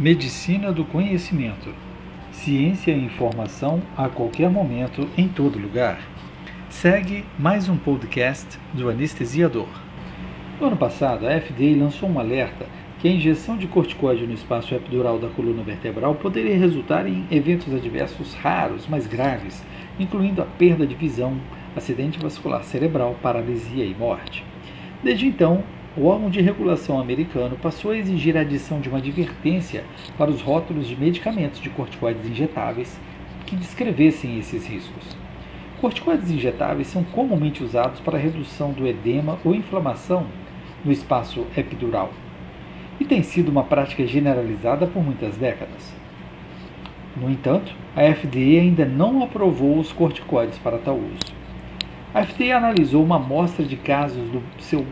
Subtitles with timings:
[0.00, 1.74] Medicina do conhecimento.
[2.30, 5.98] Ciência e informação a qualquer momento, em todo lugar.
[6.70, 9.66] Segue mais um podcast do anestesiador.
[10.60, 12.66] No ano passado, a FDA lançou um alerta
[13.00, 17.74] que a injeção de corticoide no espaço epidural da coluna vertebral poderia resultar em eventos
[17.74, 19.64] adversos raros, mas graves,
[19.98, 21.36] incluindo a perda de visão,
[21.74, 24.44] acidente vascular cerebral, paralisia e morte.
[25.02, 25.64] Desde então,
[25.96, 29.84] o órgão de regulação americano passou a exigir a adição de uma advertência
[30.16, 32.98] para os rótulos de medicamentos de corticoides injetáveis
[33.46, 35.16] que descrevessem esses riscos.
[35.80, 40.26] Corticoides injetáveis são comumente usados para redução do edema ou inflamação
[40.84, 42.12] no espaço epidural
[43.00, 45.94] e tem sido uma prática generalizada por muitas décadas.
[47.16, 51.34] No entanto, a FDA ainda não aprovou os corticoides para tal uso.
[52.14, 54.84] A FDA analisou uma amostra de casos do seu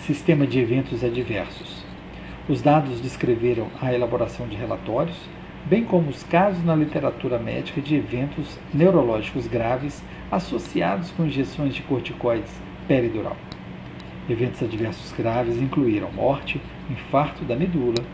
[0.00, 1.84] sistema de eventos adversos.
[2.48, 5.16] Os dados descreveram a elaboração de relatórios,
[5.66, 11.82] bem como os casos na literatura médica de eventos neurológicos graves associados com injeções de
[11.82, 12.52] corticoides
[12.88, 13.36] peridural.
[14.28, 16.60] Eventos adversos graves incluíram morte,
[16.90, 18.04] infarto da medula,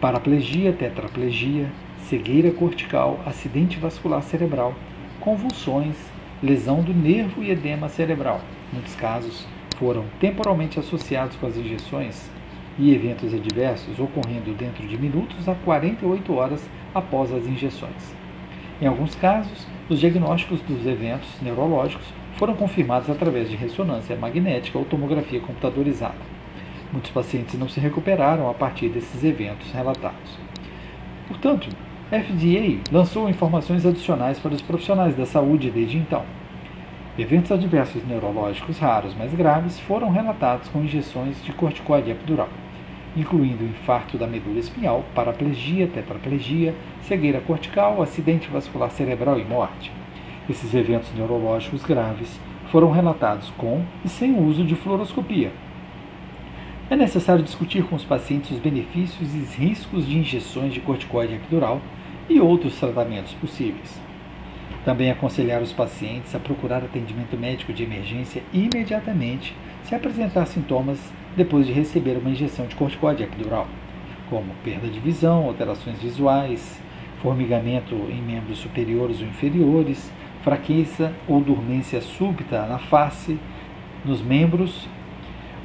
[0.00, 1.70] paraplegia, tetraplegia,
[2.08, 4.74] cegueira cortical, acidente vascular cerebral,
[5.20, 5.96] convulsões,
[6.42, 8.40] lesão do nervo e edema cerebral.
[8.72, 9.46] Muitos casos
[9.78, 12.30] foram temporalmente associados com as injeções
[12.78, 18.14] e eventos adversos ocorrendo dentro de minutos a 48 horas após as injeções.
[18.80, 24.84] Em alguns casos, os diagnósticos dos eventos neurológicos foram confirmados através de ressonância magnética ou
[24.84, 26.36] tomografia computadorizada.
[26.92, 30.38] Muitos pacientes não se recuperaram a partir desses eventos relatados.
[31.26, 31.68] Portanto,
[32.12, 36.24] a FDA lançou informações adicionais para os profissionais da saúde desde então.
[37.18, 42.50] Eventos adversos neurológicos raros, mas graves, foram relatados com injeções de corticoide epidural,
[43.16, 49.90] incluindo infarto da medula espinhal, paraplegia, tetraplegia, cegueira cortical, acidente vascular cerebral e morte.
[50.46, 52.38] Esses eventos neurológicos graves
[52.70, 55.50] foram relatados com e sem o uso de fluoroscopia.
[56.90, 61.80] É necessário discutir com os pacientes os benefícios e riscos de injeções de corticoide epidural
[62.28, 64.04] e outros tratamentos possíveis.
[64.84, 71.66] Também aconselhar os pacientes a procurar atendimento médico de emergência imediatamente se apresentar sintomas depois
[71.66, 73.66] de receber uma injeção de corticoide epidural,
[74.30, 76.80] como perda de visão, alterações visuais,
[77.20, 80.12] formigamento em membros superiores ou inferiores,
[80.42, 83.38] fraqueza ou dormência súbita na face,
[84.04, 84.88] nos membros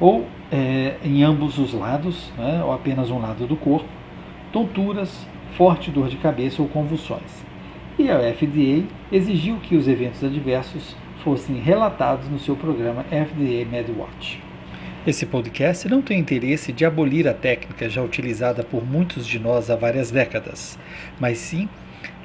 [0.00, 3.88] ou é, em ambos os lados, né, ou apenas um lado do corpo,
[4.52, 5.26] tonturas,
[5.56, 7.51] forte dor de cabeça ou convulsões
[7.98, 14.40] e a FDA exigiu que os eventos adversos fossem relatados no seu programa FDA MedWatch.
[15.06, 19.68] Esse podcast não tem interesse de abolir a técnica já utilizada por muitos de nós
[19.68, 20.78] há várias décadas,
[21.18, 21.68] mas sim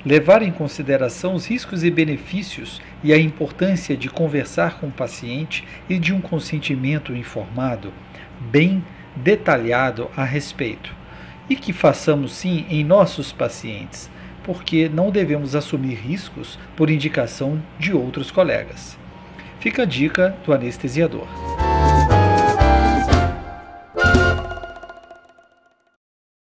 [0.06, 5.68] levar em consideração os riscos e benefícios e a importância de conversar com o paciente
[5.90, 7.92] e de um consentimento informado,
[8.40, 8.84] bem
[9.16, 10.96] detalhado a respeito.
[11.50, 14.10] E que façamos sim em nossos pacientes,
[14.48, 18.98] porque não devemos assumir riscos por indicação de outros colegas.
[19.60, 21.28] Fica a dica do anestesiador.